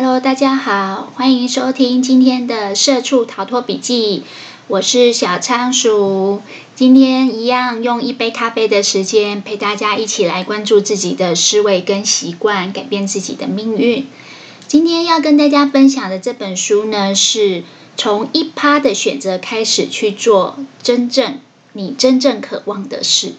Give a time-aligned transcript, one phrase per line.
[0.00, 4.22] Hello，大家好，欢迎收听今天的社畜逃脱笔记。
[4.68, 6.40] 我是小仓鼠，
[6.76, 14.06] 今天一样用一杯咖啡的时间陪大家一起来关注自己的思维跟习惯，改变自己的命运。
[14.68, 17.64] 今天要跟大家分享的这本书呢，是
[17.96, 21.40] 从一趴的选择开始去做真正
[21.72, 23.32] 你真正渴望的事。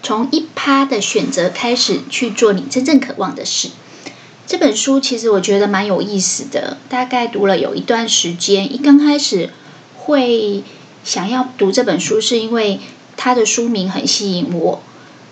[0.00, 3.70] 从一趴的选择开始去做你真正渴望的事。
[4.52, 8.70] 这本书其实我觉得蛮有意思的，大概读了有一段时间。
[8.70, 9.48] 一刚开始
[9.96, 10.62] 会
[11.04, 12.78] 想要读这本书，是因为
[13.16, 14.82] 它的书名很吸引我。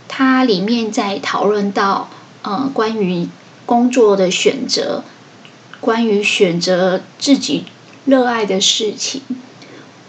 [0.08, 2.08] 它里面在讨论到，
[2.40, 3.28] 呃，关于
[3.66, 5.04] 工作的选择，
[5.82, 7.64] 关于选择自己
[8.06, 9.20] 热爱的事情。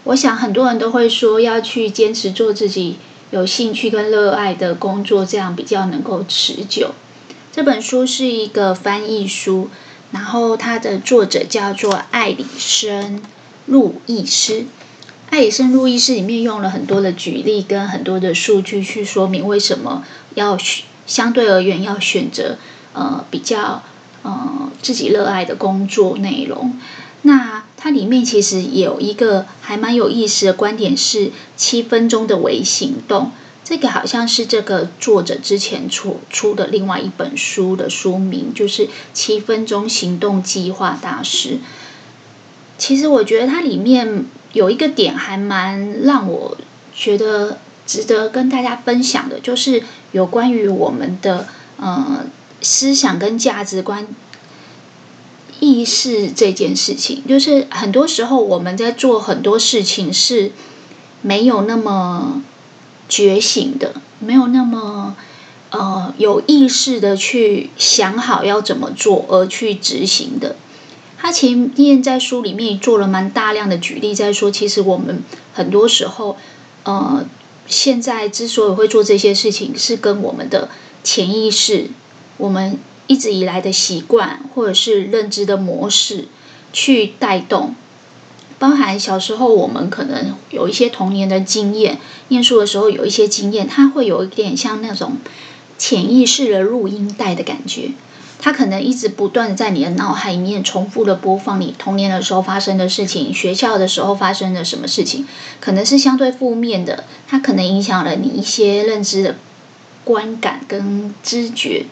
[0.04, 2.96] 我想很多人都会说要去坚持做自己
[3.30, 6.92] 有兴趣跟热爱的工作，这样比较能够持久。
[7.54, 9.68] 这本书是一个翻译书，
[10.10, 13.18] 然后它的作者叫做艾里森·
[13.66, 14.64] 路易斯。
[15.28, 20.02] 艾里森·路易斯里面用了很多的举例跟很多的数据去说明为什么
[20.34, 22.56] 要选相对而言要选择
[22.94, 23.82] 呃比较
[24.22, 26.80] 呃自己热爱的工作内容。
[27.20, 33.30] 那它里面其实有一个还蛮有意思的观点是七分钟的微行动。
[33.64, 41.48] 这个好像是这个作者之前出出的另外一本书的书名，就是《七分钟行动计划大师》。
[42.76, 46.56] 其实我觉得它里面有一个点还蛮让我
[46.92, 51.46] 觉得值得跟大家分享的，就是有关于我们的
[51.76, 52.26] 呃
[52.60, 54.08] 思想跟价值观
[55.60, 57.22] 意识这件事情。
[57.28, 60.50] 就是很多时候我们在做很多事情是
[61.20, 62.42] 没有那么。
[63.12, 65.14] 觉醒的，没有那么
[65.68, 70.56] 呃有意识的去想好要怎么做而去执行的。
[71.18, 75.22] 他前面在书里面做了蛮大量的举例，在说其实我们
[75.52, 76.38] 很多时候
[76.84, 77.26] 呃
[77.66, 80.70] 现在之所以会做这些事情，是跟我们的
[81.04, 81.90] 潜意识、
[82.38, 82.78] 我们
[83.08, 86.28] 一直以来的习惯或者是认知的模式
[86.72, 87.74] 去带动。
[88.62, 95.16] 包含小时候，我们可能有一些童年的经验，念书的时候有一些经验，它会有一点像那种
[95.76, 97.90] 潜意识的录音带的感觉，
[98.38, 105.26] 它可能一直不断在你的脑海里面重复的播放你童年的时候发生的事情，学校的时候发生的什么事情，
[105.58, 109.34] 可能是相对负面的，它可能影响了你一些认知的
[110.04, 111.86] 观感跟知觉。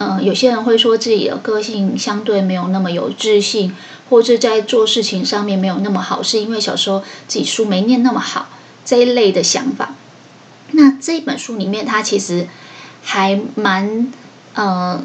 [0.00, 3.74] 嗯、有些人会说自己的个性相对没有那么有自信。
[4.08, 8.48] 或者在做事情上面没有那么好，是因为小时候自己书没念那么好
[8.84, 9.94] 这一类的想法。
[10.70, 12.46] 那这本书里面，它其实
[13.02, 14.12] 还蛮
[14.54, 15.02] 呃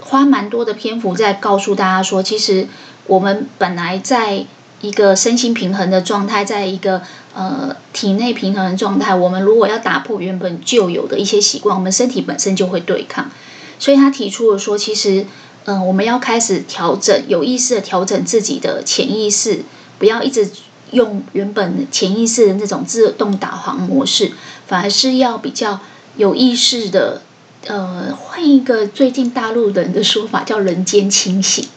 [0.00, 2.66] 花蛮多的篇幅在告诉大家说，其实
[3.06, 4.46] 我们本来在
[4.80, 7.02] 一个身心平衡的状态，在一个
[7.34, 13.30] 呃体内平衡的状态，我们如果要打破原本就有的一些习惯，我们身体本身就会对抗。
[13.78, 15.26] 所以他提出了说，其实。
[15.66, 19.62] 嗯，我们要开始调整，有意识的调整自己的潜意识，
[19.98, 20.50] 不要一直
[20.92, 24.32] 用原本潜意识的那种自动导航模式，
[24.66, 25.78] 反而是要比较
[26.16, 27.22] 有意识的，
[27.66, 31.68] 呃，换一个最近大陆人的说法叫“人间清醒”，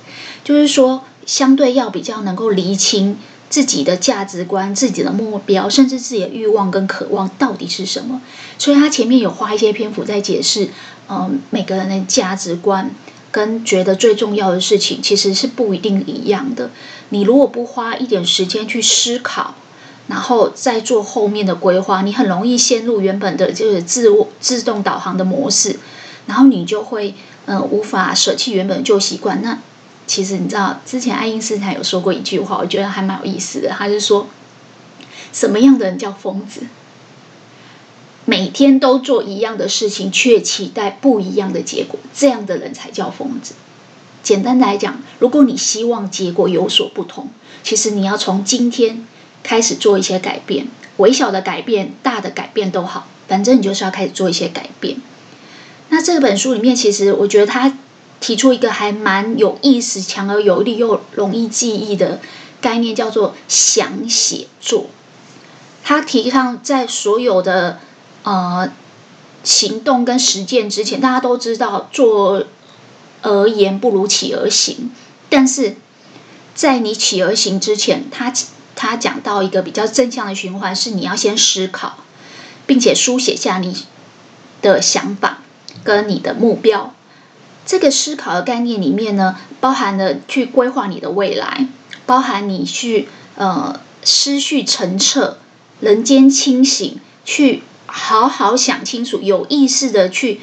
[0.44, 8.22] 就是说相对要比较能够厘清自己的价值观、自己的目标，甚至自己的欲望跟渴望到底是什么。
[8.58, 10.70] 所以他前面有花一些篇幅在解释，
[11.10, 12.90] 嗯，每个人的价值观。
[13.34, 16.70] 跟觉得最重要的事情其实是不一定一样的。
[17.10, 19.56] 你如果不花一点时间去思考，
[20.08, 25.80] 然后再做后面的规划，你很容易陷入原本的就是自我自动导航的模式，
[26.28, 27.16] 然后你就会
[27.48, 29.42] 呃无法舍弃原本的旧习惯。
[29.42, 29.58] 那
[30.06, 33.70] 其实你知道，之前爱因斯坦有说过一句话，我觉得还蛮有意思的。
[33.70, 34.28] 他是说，
[35.32, 36.68] 什么样的人叫疯子？
[38.26, 43.56] 每天都做一样的事情，却期待不一样的结果，这样的人才叫疯子。
[44.22, 47.28] 简单来讲，如果你希望结果有所不同，
[47.64, 49.06] 其实你要从今天
[49.44, 50.68] 开始做一些改变，
[50.98, 54.98] 微小的改变、大的改变都好，反正你就是要开始做一些改变。
[55.90, 57.78] 那这本书里面，其实我觉得他
[58.22, 62.22] 提出一个还蛮有意思、强而有力又容易记忆的
[62.62, 64.86] 概念，叫做想写作。
[65.84, 67.80] 他提倡在所有的
[68.24, 68.72] 呃，
[69.44, 72.46] 行动跟实践之前，大家都知道做
[73.22, 74.92] 而言不如起而行。
[75.30, 75.76] 但是
[76.56, 78.32] 在你起而行之前，他
[78.76, 81.98] 他讲到一个比较正向的循环，是你要先思考，
[82.66, 83.86] 并且书写下你
[84.62, 85.40] 的想法
[85.84, 86.94] 跟你的目标，
[87.66, 91.68] 这个思考的概念里面呢，包含了去规划你的未来，
[92.06, 95.38] 包含你去呃思绪澄澈、
[95.80, 100.42] 人间清醒，去好好想清楚，有意识的去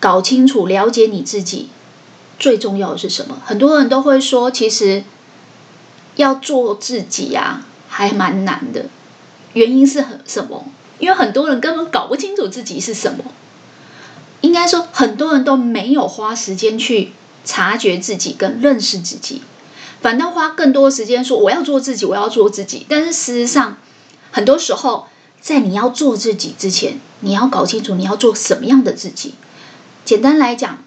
[0.00, 1.68] 搞清楚、了解你自己。
[2.38, 3.40] 最重要的是什么？
[3.44, 5.04] 很多人都会说，其实
[6.16, 8.86] 要做自己呀、啊，还蛮难的。
[9.54, 10.66] 原因是很什么？
[10.98, 13.24] 因为很多人根本搞不清楚自己是什么。
[14.42, 17.12] 应该说，很多人都没有花时间去
[17.44, 19.42] 察觉自己跟认识自己，
[20.02, 22.84] 反倒花更多时间说我要做自己，我要做自己。
[22.86, 23.78] 但是事实上，
[24.30, 25.06] 很多时候
[25.46, 29.34] 在你要做自己之前，你要搞清楚你要做什么样的自己。
[30.04, 30.82] 简单来讲，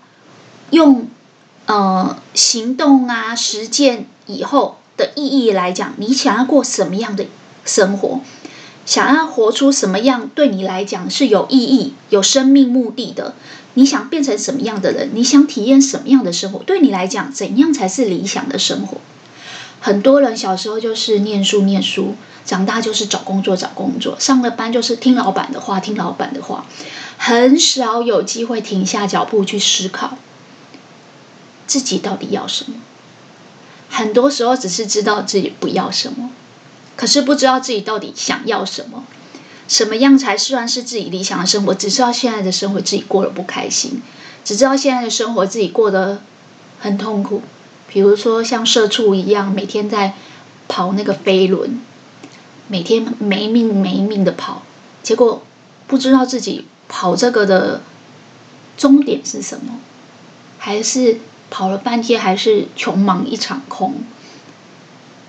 [0.72, 1.08] 用
[1.66, 7.28] 呃行动啊实践以后的意义来讲，你想要过什么样的
[7.64, 8.20] 生活？
[8.86, 13.36] 想要活出什么样对你来讲是有意义、有生命目的的？
[13.76, 15.12] 你想变成什么样的人？
[15.14, 16.60] 你想体验什么样的生活？
[16.64, 18.98] 对你来讲，怎样才是理想的生活？
[19.80, 22.16] 很多人小时候就是念书念书，
[22.46, 26.66] 长大就是找工作找工作，上了班就是听老板的话听老板的话，
[27.18, 30.18] 很少有机会停下脚步去思考
[31.68, 32.78] 自己到底要什么。
[33.90, 36.32] 很多时候只是知道自己不要什么。
[36.96, 39.06] 可是不知道自己到底想要什么，
[39.70, 41.74] 什么样才算是自己理想的生活？
[41.74, 44.02] 只知道现在的生活自己过得不开心，
[44.44, 46.22] 只知道现在的生活自己过得
[46.78, 47.42] 很痛苦。
[47.88, 50.14] 比如说像社畜一样，每天在
[50.68, 51.80] 跑那个飞轮，
[52.70, 54.64] 每天没命没命的跑，
[55.04, 55.42] 结果
[55.88, 57.82] 不知道自己跑这个的
[58.78, 59.80] 终点是什么，
[60.58, 61.18] 还是
[61.50, 63.96] 跑了半天还是穷忙一场空。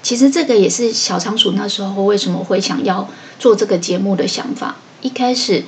[0.03, 3.09] 其实这个也是小仓鼠那时候为什么会想要
[3.39, 4.77] 做这个节目的想法。
[5.03, 5.65] 一开始，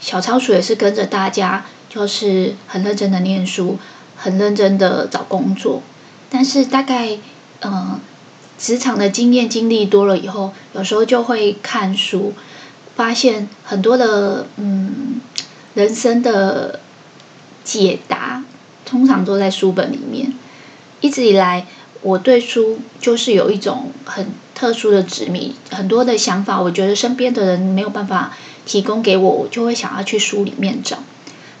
[0.00, 3.78] 小仓鼠也是跟着大家，就是很认真的念书，
[4.16, 5.82] 很认真的找工作。
[6.28, 7.18] 但是大概，
[7.60, 8.00] 嗯，
[8.58, 12.32] 职场的经验经历多了以后，有时候就会看书，
[12.94, 15.20] 发现很多的嗯
[15.74, 16.80] 人生的
[17.64, 18.44] 解答，
[18.84, 20.32] 通常都在书本里面。
[21.00, 21.66] 一直以来。
[22.02, 30.98] 我对书就是有一种很特殊的执迷，很多的想法，我觉得身边的人没有办法提供给我，我就会想要去书里面找。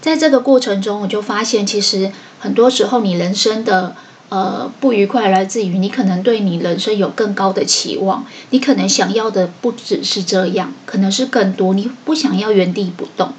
[0.00, 3.96] 在这个过程中，我就发现，其实很多时候你人生的
[4.28, 13.32] 呃不愉快来自于你可能对你人生有更高的期望，你可能想要的不只是这样，可能是更多，你不想要原地不动。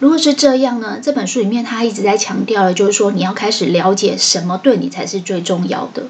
[0.00, 0.98] 如果是这样呢？
[1.02, 6.08] 这本书里面他一直在强调的，就是说你要开始了解什么对你才是最重要的。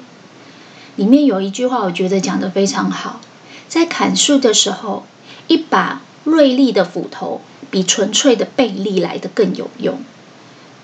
[0.97, 3.21] 里面有一句话，我觉得讲得非常好：
[3.69, 5.05] 在砍树的时候，
[5.47, 7.39] 一把锐利的斧头
[7.69, 9.99] 比纯粹的背力来得更有用。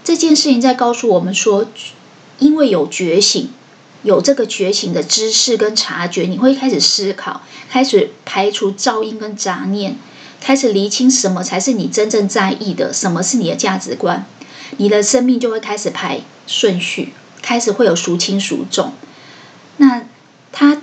[0.04, 1.66] 这件事情在告诉我们说，
[2.42, 3.50] 因为有觉醒，
[4.02, 9.96] 有这个觉醒的知识跟察觉，你会开始思考，开始排除噪音跟杂念。
[10.42, 14.26] 开始厘清什么才是你真正在意的，什么是你的价值观，
[14.78, 18.94] 你的生命就会开始排顺序，开始会有孰轻孰重。
[19.78, 20.02] 那
[20.52, 20.82] 他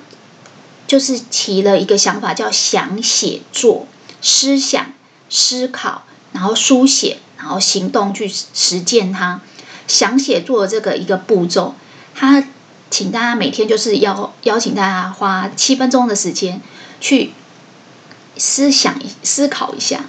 [0.86, 3.88] 就是提了一个想法，叫想写作，
[4.22, 4.92] 思想、
[5.28, 9.40] 思考，然后书写，然后行动去实践它。
[9.88, 11.74] 想写作这个一个步骤，
[12.14, 12.44] 他
[12.88, 16.60] 请大家每天就是要邀请大家花七分钟的时间
[17.00, 17.32] 去。
[18.40, 20.04] 思想、思考一下，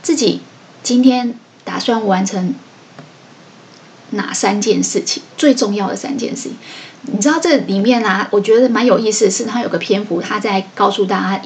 [0.00, 0.40] 自己
[0.82, 2.54] 今天打算完成
[4.12, 5.22] 哪三件事情？
[5.36, 6.56] 最重要的三件事情，
[7.02, 11.42] 你知道这里面啊，我觉得蛮有意思的是，它有个篇幅，它在告诉大家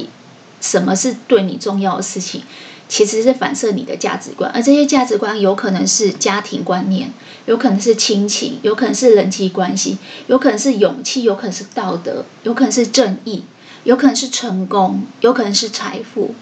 [0.61, 2.45] 什么是对你重要的事情，
[2.91, 7.11] 其实是反射你的价值观，而这些价值观有可能是家庭观念，
[7.47, 13.45] 有可能是亲情，有可能是人际关系，有可能是勇气，有可能是道德，有可能是正义。
[13.83, 16.35] 有可能是成功，有可能是财富。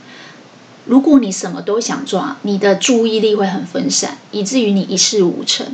[0.87, 5.69] 如果你什么都想抓，你的注意力会很分散，以至于你一事无成。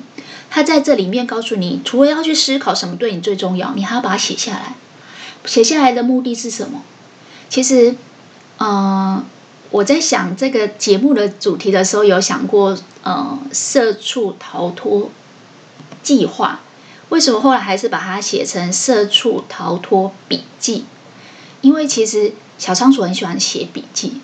[0.50, 4.74] 他在这里面告诉你，除了要去思考什么对你最重要，你还要把它写下来。
[5.46, 6.82] 写下来的目的是什么？
[7.48, 7.94] 其实，
[8.58, 9.24] 嗯、
[9.74, 15.10] 我在想这个节目的主题的时候，有想过，呃，社畜逃脱
[16.00, 16.60] 计划。
[17.08, 20.84] 为什么后来还是把它写成社畜逃脱笔记？
[21.60, 24.20] 因为其实小仓鼠很喜欢写笔记，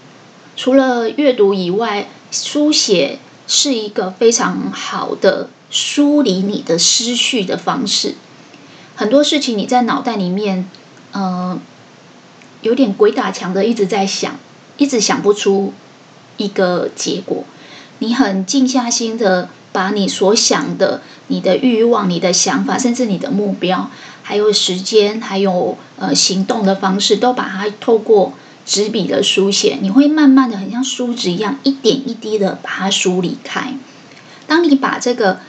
[0.57, 8.15] 除了阅读以外，书写是一个非常好的梳理你的思绪的方式。
[8.95, 10.71] 很多事情你在脑袋里面，
[11.11, 11.59] 呃，
[12.63, 14.39] 有点鬼打墙的一直在想，
[14.81, 15.75] 一直想不出
[16.39, 17.45] 一个结果。
[17.99, 23.91] 你很静下心的把你所想的、你的欲望、你的想法，甚至你的目标，
[24.23, 28.33] 还有时间，还有呃行动的方式，都把它透过
[28.65, 33.75] 纸笔的书写，你会慢慢的很像梳子一样，一点一滴的把它梳理开。
[34.47, 35.41] 当你把这个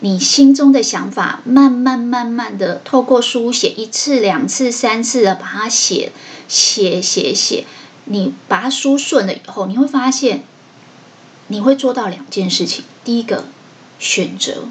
[0.00, 6.12] 你心中的想法慢慢慢慢的透过书写一次、两次、三次的把它写
[6.48, 7.66] 写写写，
[8.10, 10.42] 你把它梳顺了以后，你会发现
[11.46, 12.84] 你会做到两件事情。
[13.04, 13.44] 第一个，
[14.00, 14.64] 选择，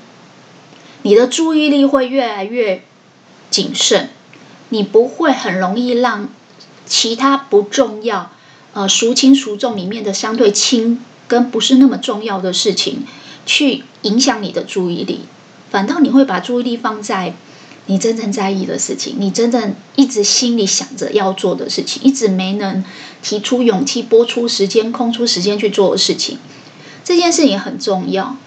[1.03, 2.84] 你的注意力会越来越
[3.50, 4.10] 谨慎，
[4.67, 6.27] 你不会很容易让
[6.86, 8.31] 其他不重要、
[8.74, 13.08] 呃孰轻孰重里面的相对轻跟不是那么重要的事情。
[13.46, 15.22] 去影响你的注意力，
[15.72, 17.34] 反倒你会把注意力放在
[17.89, 22.86] 你真正在意的事情，你真正一直心里想着要做的事情，一直没能
[23.24, 26.38] 提出勇气、拨出时间、空出时间去做的事情。
[27.03, 28.38] 这件事情很重要。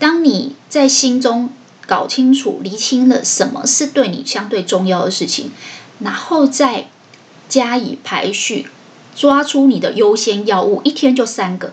[0.00, 1.50] 当你在心中
[1.86, 5.52] 搞清楚、厘清了什么是对你相对重要的事情，
[6.00, 6.88] 然后再
[7.48, 8.66] 加以排序，
[9.14, 11.72] 抓出你的优先要务，一天就三个。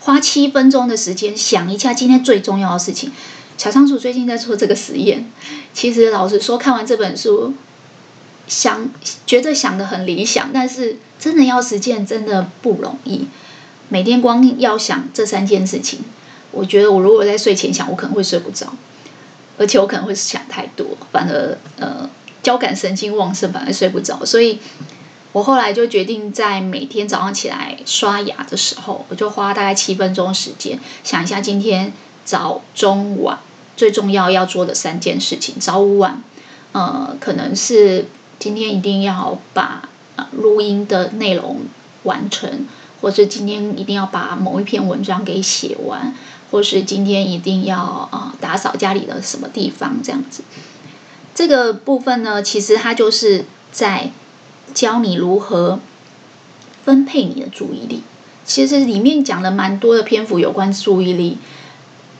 [0.00, 3.12] 花七分钟的时间想一下今天最重要的事情。
[3.56, 5.30] 小仓鼠最近在做这个实验。
[5.72, 7.54] 其实老实说，看完这本书，
[8.46, 8.90] 想
[9.26, 13.26] 觉得想的很理想，但是真的要实践真的不容易。
[13.88, 16.00] 每天光要想这三件事情，
[16.50, 18.72] 我觉得我如果在睡前想，我可能会睡不着，
[19.58, 22.10] 而且我可能会想太多，反而呃
[22.42, 24.24] 交感神经旺盛，反而睡不着。
[24.24, 24.58] 所以。
[25.34, 31.90] 我后来就决定，在每天早上起来刷牙的时候，我就花大概七分钟时间，想一下今天
[32.24, 33.38] 早中晚
[33.76, 35.56] 最重要要做的三件事情。
[35.58, 36.22] 早午晚，
[36.72, 38.06] 呃，可能是
[38.38, 41.60] 今天一定要把呃录音的内容
[42.02, 42.66] 完成，
[43.00, 46.14] 或是今天一定要把某一篇文章给写完，
[46.50, 50.42] 或是今天一定要啊、呃、打扫家里的什么地方这样子。
[51.34, 54.10] 这个部分呢，其实它就是在。
[54.74, 55.80] 教你如何
[56.82, 58.02] 分配你的注意力。
[58.46, 61.36] 其实里面讲了蛮多的篇幅有关注意力。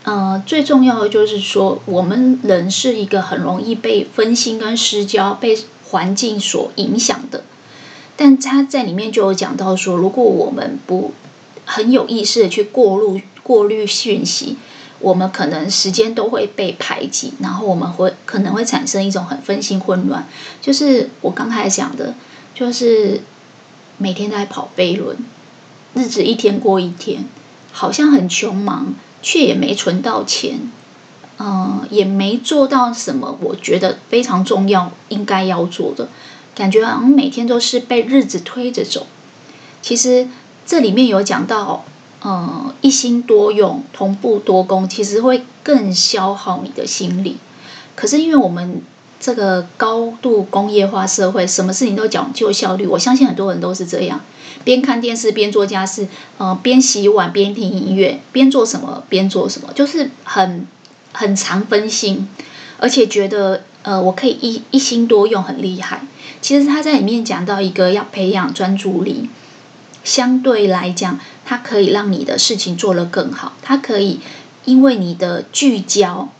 [0.04, 5.58] 呃，最重要的就是说，我们人是一个很容易被分心跟失焦、被
[5.90, 7.44] 环境所影响的。
[8.16, 11.12] 但他在里面就有讲到说，如果我们不
[11.64, 14.56] 很有意识的去过滤、过滤讯息，
[15.00, 20.26] 我们可能时间都会被排挤，然后我们会可能会产生一种很分心混乱。
[20.60, 22.14] 就是我刚才讲的。
[22.54, 23.22] 就是
[23.96, 25.16] 每天在跑飞轮，
[25.94, 27.24] 日子一天过一天，
[27.72, 30.60] 好像很穷忙，却也没存到钱，
[31.38, 36.08] 嗯，也没做到什么我觉得非常重要应该要做的，
[36.54, 39.06] 感觉好像每天都是被日子推着走。
[39.80, 40.28] 其实
[40.66, 41.84] 这里面有讲到，
[42.24, 47.38] 嗯，一心多用，同步多工，其实会更消耗你的心力。
[47.94, 48.82] 可是因为我们。
[49.24, 52.88] 这个高度工业化社会，什么事情都讲究效率。
[52.88, 54.20] 我相信很多人都是这样，
[54.64, 60.66] 边看电视边做家事，呃，边洗碗边听音乐，边做什么边做什么，就是很
[61.12, 62.28] 很常分心，
[62.78, 66.02] 而且觉得呃，我可以一一心多用，很厉害。
[66.40, 69.28] 其实他在里面讲到一个要培养专注力，
[70.04, 74.20] 相对来讲，它可以让你的事情做得更好，它可以
[74.64, 76.30] 因为你的聚焦。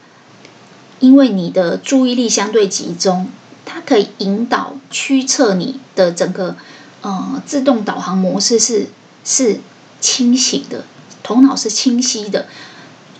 [1.00, 3.28] 因为你的注意力相对集中，
[3.64, 6.54] 它可以引导驱策你的整个
[7.02, 8.88] 呃自动导航模式是
[9.24, 9.60] 是
[10.00, 10.84] 清醒的，
[11.22, 12.48] 头脑是清晰的，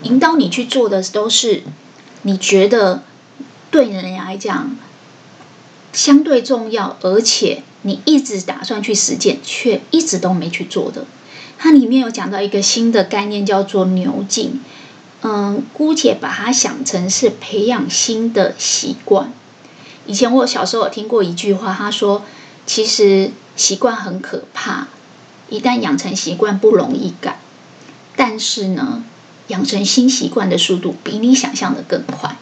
[0.03, 1.63] 引导你去做的都是
[2.23, 3.03] 你觉得
[3.71, 4.77] 对人来讲
[5.93, 11.05] 相对重要，而且你一直打算去实践，却一直都没去做的。
[11.59, 14.61] 它里面有讲到一个新的概念，叫做牛劲。
[15.25, 19.33] 嗯，姑且把它想成是培养新的习惯。
[20.07, 22.25] 以前我小时候有听过一句话，他说
[22.67, 24.89] ：“其实习惯很可怕，
[25.49, 27.39] 一旦养成习惯不容易改，
[28.17, 29.05] 但是呢，
[29.49, 32.37] 养成新习惯的速度比你想象的更快。”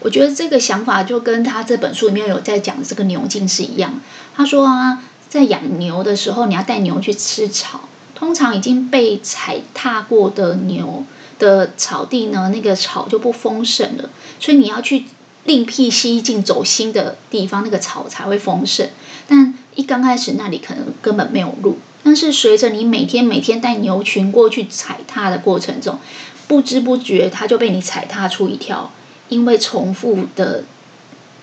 [0.00, 4.00] 我觉得这个想法就跟他这本书里面有在讲这个牛劲是一样。
[4.34, 11.04] 他说啊，在养牛的时候，你要带牛去吃草，通常已经被踩踏过的牛。
[11.38, 14.08] 的草地呢，那个草就不丰盛了，
[14.40, 15.04] 所以你要去
[15.44, 18.88] 另辟蹊径，走新的地方，那个草才会丰盛。
[19.28, 26.00] 但一刚开始那里可能根本没有路，但是随着你每天每天带牛群过去踩踏的过程中，
[26.48, 28.90] 不知不觉它就被你踩踏出一条，
[29.28, 30.64] 因为重复的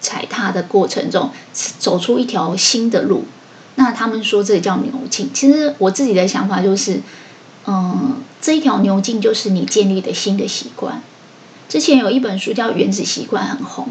[0.01, 3.23] 踩踏的过程中，走出一条新的路。
[3.75, 5.29] 那他们说这叫牛劲。
[5.33, 7.01] 其实我自己的想法就是。
[7.65, 11.01] 嗯，这一条牛径就是你建立的新的习惯。
[11.69, 13.87] 之前有一本书叫《原子习惯》很红，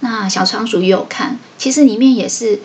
[0.00, 2.60] 那小仓鼠也有看，其实里面也是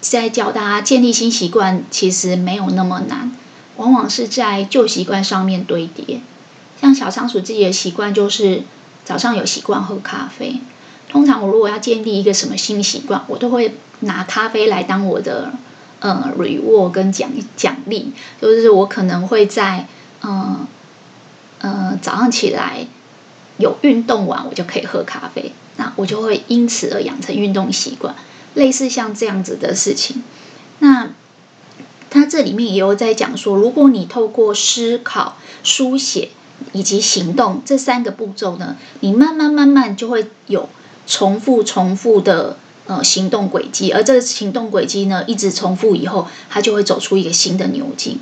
[0.00, 3.32] 在教大家建立新习惯，其实没有那么难，
[3.76, 6.20] 往往是在旧习惯上面堆叠。
[6.80, 8.62] 像小仓鼠自己的习惯就是
[9.04, 10.60] 早上有习惯喝咖啡。
[11.08, 15.52] 通常我如果要建立一个什么新习惯，我都会拿咖啡来当我的
[16.00, 19.86] 呃 reward 跟奖奖励，就是我可能会在
[20.22, 20.66] 嗯
[21.60, 22.86] 呃，呃早上起来
[23.56, 28.14] 有运动完，我就可以喝咖啡，那我就会因此而养成运动习惯，
[28.54, 30.22] 类似像这样子的事情。
[30.80, 31.10] 那
[32.10, 36.30] 他这里面也有在讲说，如果你透过思考、书写
[36.72, 40.68] 以及行动这三个步骤呢，你慢慢慢慢就会有。
[41.10, 48.20] 重复重复的呃行动轨迹，而这个行动轨迹呢，一直重复以后，它就会走出一个新的牛津。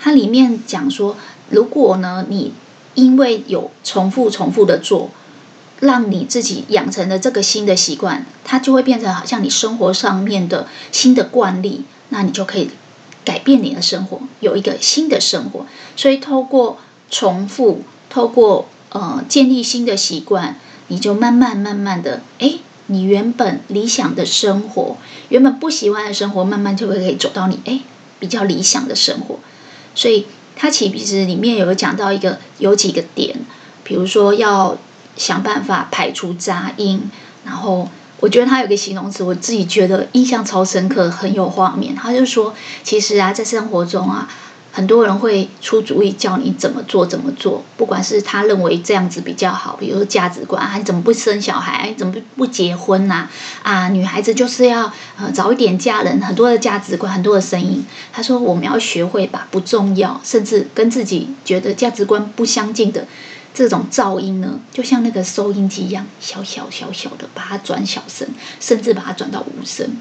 [0.00, 1.16] 它里面讲说，
[1.48, 2.54] 如果呢你
[2.94, 5.12] 因为有重复重复的做，
[5.82, 12.70] 让你自己养成了这个新的习惯，它就会变成好像你生活上面的新的惯例，那你就可以
[13.24, 15.66] 改变你的生活，有一个新的生活。
[15.96, 16.78] 所以透过
[17.10, 20.56] 重复，透过呃建立新的习惯。
[20.88, 22.56] 你就慢慢慢慢的，哎，
[22.88, 24.98] 你原本理想的生活，
[25.30, 27.80] 原本不喜欢的生活，慢慢就会可以走到你哎
[28.18, 29.38] 比较理想的生活。
[29.94, 33.36] 所以它其实里面有讲到一个有几个点，
[33.82, 34.76] 比如说要
[35.16, 37.10] 想办法排除杂音，
[37.44, 37.88] 然后
[38.20, 41.94] 我觉得他有个形容词，我自己觉得印象超深刻，很有画面。
[41.94, 44.28] 他就说，其实啊，在生活中啊。
[44.74, 53.28] 很多人会出主意教你怎么做怎么做，不管是他认为这样子比较好，比如说价值观啊，你怎么不生小孩，你怎么不不结婚呐？
[53.62, 57.84] 啊，女孩子就是要呃早一点嫁人，很多的价值观，很多的声音。
[58.14, 63.06] 他说我们要学会把不重要，甚至跟自己觉得价值观不相近的
[63.54, 68.26] 这种噪音呢，就像那个收音机一样，小小小小的把它转小声，
[68.60, 69.96] 甚至把它转到无声。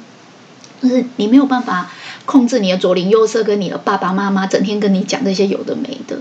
[0.81, 1.91] 就是你没有办法
[2.25, 6.19] 控制你的左邻右舍跟你的爸爸妈妈整天跟你讲这些有的没的，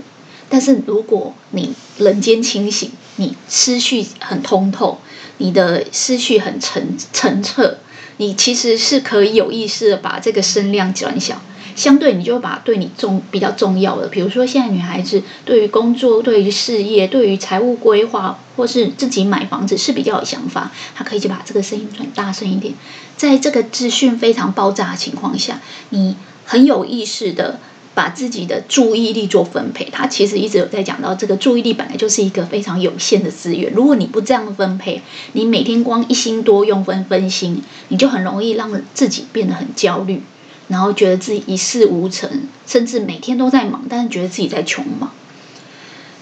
[0.49, 4.99] 但是如果你人间清醒，你思绪很通透，
[5.37, 7.77] 你的思绪很澄澄澈，
[8.17, 11.41] 你其实是可以有意识的把这个声量转小。
[11.75, 22.73] 相对，你就把对你重比较重要的，比如说现在女孩子对于工作、对于事业、对于财务规划，或是自己买房子是比较有想法，她可以就把这个声音转大声一点。
[23.17, 27.59] 在这个资讯非常爆炸的情况下，你很有意识的
[27.93, 29.89] 把自己的注意力做分配。
[29.91, 33.71] 他其实一直有在讲到，这个注意力本来就是一个非常有限的资源。
[33.73, 35.01] 如果你不这样分配，
[35.33, 40.23] 你每天光一心多用分分心，你就很容易让自己变得很焦虑。
[40.71, 45.11] 然后觉得自己一事无成，甚至每天都在忙，但是觉得自己在穷忙。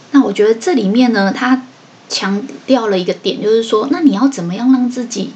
[0.10, 1.68] 那我觉得这里面呢，他
[2.10, 5.34] 强调了一个点，就是说，那你要怎么样让自己，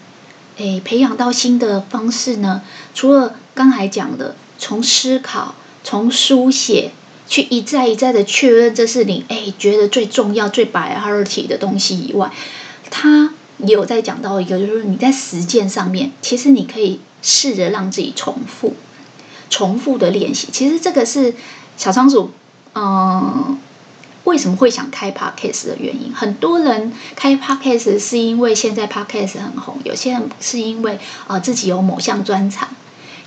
[0.58, 2.64] 诶，培养到新的方式呢？
[2.96, 6.92] 除了刚才讲的，从思考、从书写，
[7.28, 12.32] 去一再一再的确认这是你诶觉得最重要、最 priority 的东西以外，
[12.90, 18.74] 他也有在讲到一个，就是你在实践上面，其实你可以试着让自己重复。
[19.54, 21.36] 重复的练习，其实这个是
[21.78, 22.32] 小仓鼠，
[22.74, 23.56] 嗯，
[24.24, 26.12] 为什么会想开 podcast 的原因。
[26.12, 30.96] 很多人开 podcast 是因为现在 podcast 很红，有些人是因为
[31.28, 32.68] 啊、呃、自己有某项专长。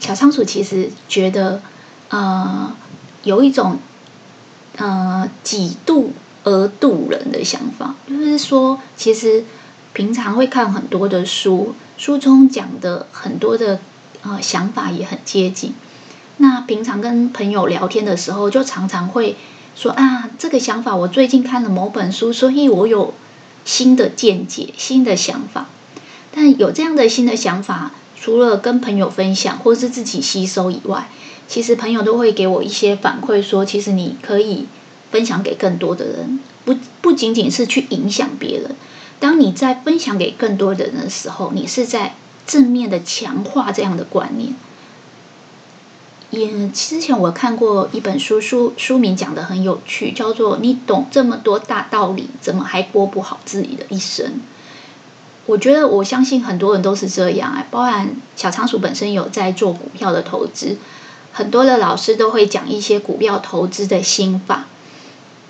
[0.00, 1.62] 小仓鼠其实觉得，
[2.08, 2.74] 呃，
[3.22, 3.78] 有一种
[4.78, 6.12] 呃几度
[6.42, 9.44] 而度人的想法，就是说，其实
[9.92, 13.78] 平常会看很多的书，书中讲的很多的
[14.22, 15.72] 呃想法也很接近。
[16.38, 19.36] 那平常跟朋友聊天的时候，就常常会
[19.74, 23.14] 说啊，这个想法我最近看了某本书，所以我有
[23.64, 25.66] 新的见解、新的想法。
[26.30, 31.08] 但有这样的新的想法，除了跟朋友分享或是自己吸收以外，
[31.48, 34.66] 其实朋友都会给我一些反馈，说其实你可以
[35.10, 38.76] 分享给更多的人，不不仅仅是去影响别人。
[39.18, 44.54] 当你在分享给更多的人的时候，你是在正面的强化这样的观念。
[46.36, 54.40] 也之前我看过一本书，书书名讲得很有趣，叫做“你懂这么多大道理，怎么还过不好自己的一生？”
[55.46, 60.76] 我觉得我相信很多人都是这样哎，包含小仓鼠本身有在做股票的投资，
[61.32, 64.66] 很多的老师都会讲一些股票投资的心法，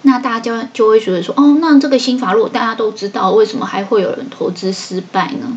[0.03, 5.57] 那大家就会觉得说：“哦，那这个心法如果大家都知道，为什么还会有人投资失败呢？”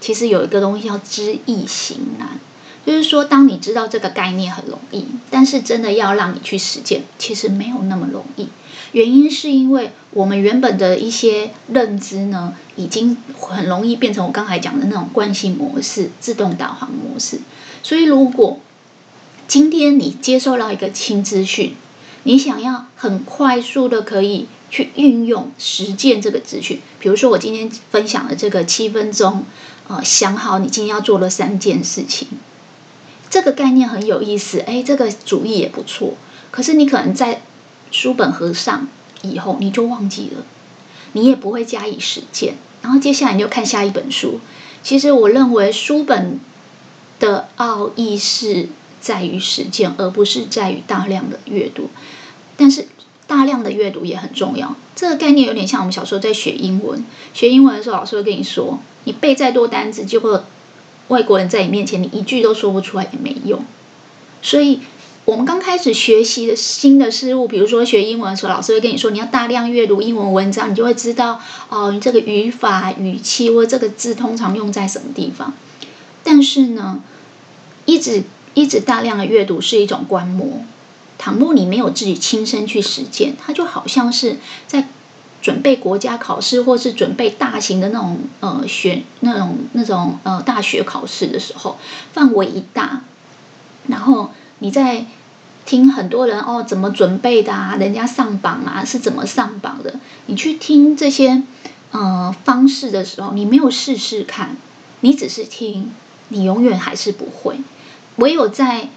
[0.00, 2.38] 其实有一个东西叫知易行难。
[2.86, 8.48] 就是说，当你知道这个概念很容易，但是真的要让你去实践，其实没有那么容易。
[8.92, 17.40] 原因是因为我们原本的一些认知呢，已经很容易变成我刚才讲的那种惯性模式、自动导航模式。
[17.82, 18.60] 所以，如果
[19.48, 21.74] 今天你接受到一个新资讯，
[22.22, 29.44] 你想要很快速的可以去运用实践这个资讯，比如说我今天分享的这个七分钟，
[29.88, 32.28] 呃，想好你今天要做的三件事情，
[33.30, 36.14] 这个概念很有意思，哎，这个主意也不错。
[36.50, 37.42] 可是你可能在
[37.90, 38.88] 书本合上
[39.22, 40.44] 以后，你就忘记了，
[41.12, 42.54] 你也不会加以实践。
[42.82, 44.40] 然后接下来你就看下一本书。
[44.82, 46.38] 其实我认为书本
[47.18, 48.68] 的奥义是
[49.00, 51.88] 在于实践，而不是在于大量的阅读。
[52.56, 52.86] 但是
[53.26, 54.76] 大量的阅读也很重要。
[54.94, 60.40] 这个概念有点像我们小时候在学英文，学英文的时候，老师会跟你说，你背再多单词，就会
[61.08, 63.64] 外国人在你面前，你一句都说不出来也没用。
[64.42, 64.80] 所以。
[65.26, 71.40] 我们刚开始学习的新的事物，比如说学英文的时候，老师会跟你说，你要大量阅读英文文章，你就会知道
[71.70, 75.54] 哦，你这个语法、语气或这个字通常用在什么地方。
[76.22, 77.00] 但是呢，
[77.86, 80.62] 一直一直大量的阅读是一种观摩。
[81.16, 84.36] 倘若你没有自己亲身去实践，它就好像是
[84.66, 84.86] 在
[85.44, 91.78] 准备国家考试，或是准备大型的那种呃选那种那种呃大学考试的时候，
[92.12, 93.02] 范围一大，
[93.86, 94.30] 然后。
[94.60, 95.04] 你在
[95.66, 97.76] 听很多人哦怎么准备的啊？
[97.78, 99.96] 人家上榜啊是怎么上榜的？
[100.26, 101.42] 你去听这些
[101.90, 104.56] 呃方式的时候，你没有试试看，
[105.00, 105.90] 你只是听，
[106.28, 107.58] 你永远还是不会。
[108.16, 108.88] 唯有在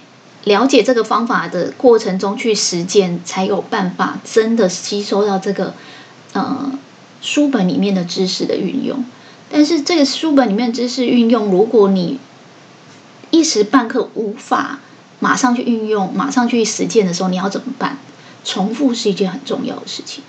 [0.44, 5.74] 了解这个方法的过程中去实践，才有办法真的吸收到这个
[6.38, 6.72] 呃
[7.20, 9.04] 书本里面的知识的运用。
[9.50, 12.18] 但是这个书本里面的知识运用，如果你
[13.30, 14.80] 一时半刻无法。
[15.20, 17.98] 马上去运用，马上去实践的时候，你要怎么办？
[18.44, 20.22] 重复是一件很重要的事情。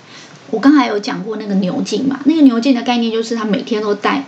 [0.50, 4.26] 我刚才有讲过那个牛劲嘛，那个牛劲的概念就是他每天都带，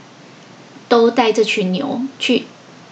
[0.89, 2.45] 都带这群牛去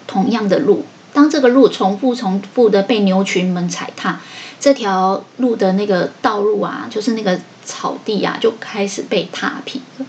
[0.08, 0.84] 同样的路。
[1.12, 4.20] 当这个路重复、重复的被牛群们踩踏，
[4.58, 10.06] 这条路的那个道路啊，就是那个草地啊，就开始被踏平了。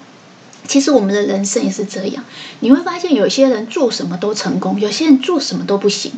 [0.67, 2.23] 其实我们的人生也是这样，
[2.59, 6.11] 你会发现有些人做什么都成功，有些人做什么都不行。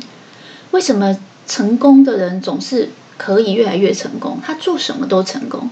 [0.70, 1.16] 为什么？
[1.46, 5.68] 成功的人总是可以越来越成功，他做什么都成功。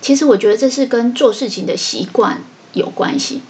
[0.00, 2.40] 其实我觉得这是跟做事情的习惯
[2.72, 3.42] 有关系。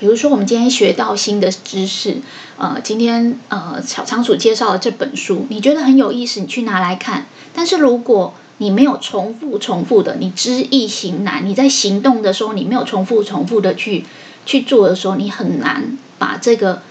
[0.00, 2.16] 比如说，我们今天学到新的知识，
[2.56, 7.26] 呃，今天呃，小仓鼠介绍了这本书，你觉得很有意思，你去拿来看。
[7.54, 14.06] 但是如果你没有重复、重复的，你知易行难，你在行动的时候，你没有重复、重复的去
[14.46, 16.82] 去做的时候，你很难把这个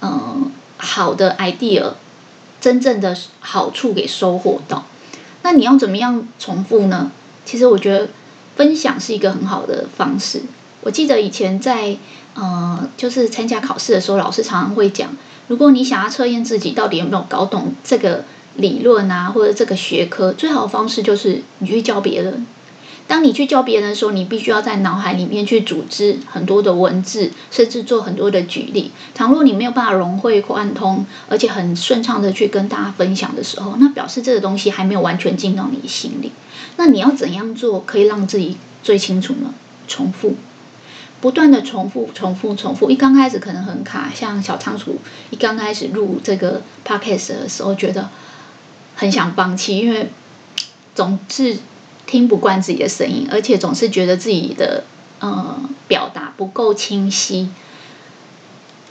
[0.00, 0.36] 呃
[0.76, 1.94] 好的 idea。
[2.60, 4.84] 真正的好处给收获到，
[5.42, 7.10] 那你要怎么样重复呢？
[7.46, 8.10] 其实我觉得
[8.54, 10.42] 分享是一个很好的方式。
[10.82, 11.96] 我记得以前在
[12.34, 15.10] 呃，就是参加考试的时候，老师常常会讲，
[15.48, 18.24] 如果你想要测验自己到底有没有搞懂这个
[18.56, 22.46] 理论啊，或者这个学科，最好的方式就是你去教别人。
[23.06, 28.92] 当你去教别人的时候，你必须要在脑海里面去组织很多的文字，甚至做很多的举例。
[29.14, 36.30] 倘若你没有办法融会贯通，而且很顺畅的去跟大家分享的时候，那表示这个东西还没有完全进到你心里。
[36.76, 39.52] 那你要怎样做可以让自己最清楚呢？
[39.88, 40.36] 重复，
[41.20, 42.90] 不断的重复，重复，重复。
[42.90, 44.98] 一刚开始可能很卡，像小仓鼠
[45.30, 48.08] 一刚开始录这个 podcast 的时候，觉得
[48.94, 50.10] 很想放弃，因为
[50.94, 51.58] 总是。
[52.06, 54.82] 听不惯自己的声音，而且总是觉得自己的
[55.20, 57.50] 呃表达不够清晰。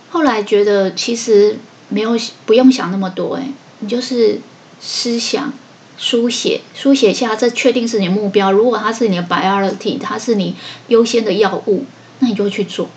[0.10, 1.58] 后来觉得其实
[1.90, 4.40] 没有不用想那么多，哎，你就是
[4.80, 5.52] 思想
[5.98, 8.54] 书写，书写下这确定是你的目标。
[8.54, 10.56] 如果它是你的 priority，它是你
[10.88, 11.84] 优先的要务，
[12.20, 12.90] 那你就去做。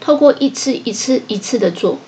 [0.00, 1.98] 透过一次一次一次的做，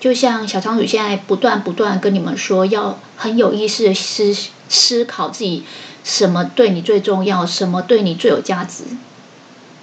[0.00, 4.34] 就像小仓鼠现在不断不断跟你们说，要很有意识的思
[4.68, 5.64] 思考自己。
[6.04, 7.44] 什么对你最重要？
[7.44, 8.84] 什么对你最有价值？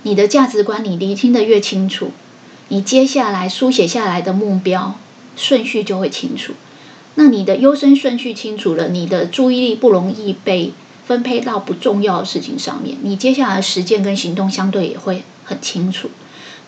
[0.04, 2.12] 你的价值观你厘清的越清楚，
[2.70, 4.98] 你接下来书写下来的目标
[5.36, 6.54] 顺序就会清楚。
[7.16, 10.74] 那你的优先顺序清楚了，你的注意力不容易被
[11.06, 12.98] 分配到不重要的事情上面。
[13.02, 16.10] 你接下来实践跟行动相对也会很清楚，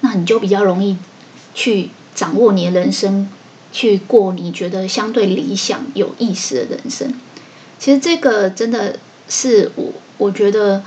[0.01, 0.97] 那你就比较容易
[1.53, 3.29] 去掌握你的人生，
[3.71, 7.13] 去过你觉得相对理想、有意思的人生。
[7.79, 8.99] 其实这个真的。
[9.27, 10.83] 是我我觉得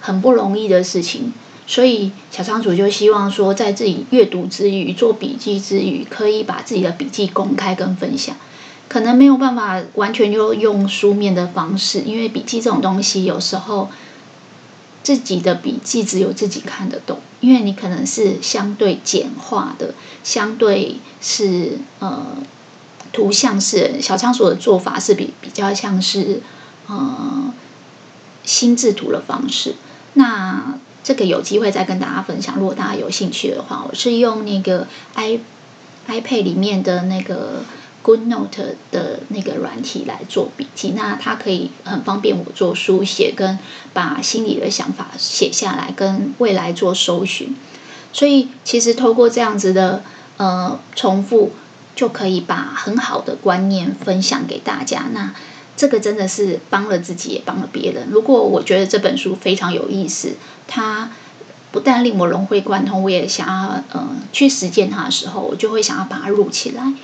[0.00, 1.32] 很不容易的事情，
[1.66, 8.36] 所以小仓鼠就希望说，在自己阅读之余、做笔记之余，可以把自己的笔记公开跟分享。
[8.88, 13.90] 可能没有办法完全就用书面的方式，因为笔记这种东西有时候
[15.06, 22.26] 自己的笔记只有自己看得懂，因为你可能是相对简化的，相对是呃
[23.12, 24.02] 图像式。
[24.02, 26.42] 小仓鼠的做法是比比较像是
[26.88, 27.54] 呃
[28.42, 29.76] 心智图的方式。
[30.14, 35.38] 那这个有机会再跟大家分享，如果大家有兴趣的话，我是用那个 i
[36.08, 37.62] iPad 里面的那个。
[38.06, 43.58] GoodNote 的那个软体来做笔记，那它可以很方便我做书写，跟
[43.92, 47.56] 把心里的想法写下来，跟未来做搜寻。
[48.12, 50.04] 所以其实透过这样子的
[50.36, 51.50] 呃重复，
[51.96, 55.06] 就可以把很好的观念分享给大家。
[55.12, 55.34] 那
[55.76, 58.06] 这个真的是帮了自己，也帮了别人。
[58.08, 60.36] 如果我觉得这本书非常有意思，
[60.68, 61.10] 它
[61.72, 66.94] 不但令我融会贯通，我也想要呃去实践它的时候，我就会想要把它录起来。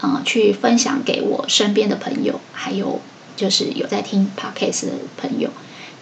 [0.00, 3.00] 啊，去分享给我身边的朋友，还有
[3.36, 5.50] 就是有在听 Podcast 的朋友，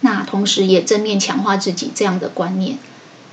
[0.01, 2.77] 那同时也正面强化自己这样的观念，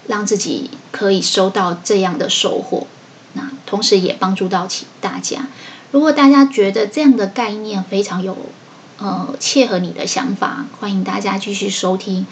[0.07, 2.87] 让自己可以收到这样的收获。
[3.35, 5.48] 那同时也帮助到起大家。
[5.92, 8.37] 如果大家觉得这样的概念非常有
[8.98, 12.26] 呃切合你的想法，欢迎大家继续收听。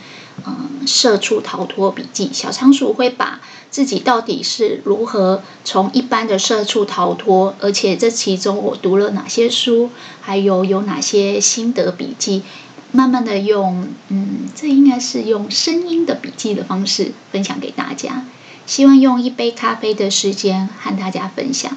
[0.45, 12.43] 嗯，社畜逃脱笔记，小仓鼠会把自己到底是如何从一般的社畜逃脱，而且这其中我读了哪些书，还有有哪些心得笔记，
[12.91, 18.25] 慢慢的用，嗯，这应该是用声音的笔记的方式分享给大家。
[18.67, 21.77] 希望用一杯咖啡的时间和大家分享。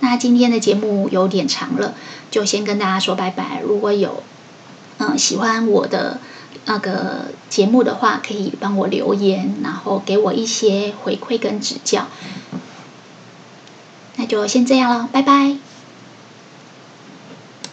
[0.00, 1.94] 那今天的节目有点长了，
[2.30, 3.60] 就先跟大家说拜拜。
[3.62, 4.22] 如果有，
[4.98, 6.20] 嗯，喜欢我的。
[6.70, 12.06] 那个节目的话，可以帮我留言，然后给我一些回馈跟指教。
[14.16, 15.56] 那就先这样了，拜拜。